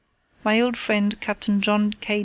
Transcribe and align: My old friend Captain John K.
My 0.43 0.59
old 0.59 0.77
friend 0.77 1.19
Captain 1.21 1.61
John 1.61 1.93
K. 1.93 2.19